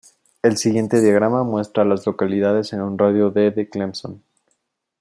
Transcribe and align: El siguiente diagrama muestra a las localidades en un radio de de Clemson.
El 0.41 0.57
siguiente 0.57 0.99
diagrama 0.99 1.43
muestra 1.43 1.83
a 1.83 1.85
las 1.85 2.07
localidades 2.07 2.73
en 2.73 2.81
un 2.81 2.97
radio 2.97 3.29
de 3.29 3.51
de 3.51 3.69
Clemson. 3.69 4.23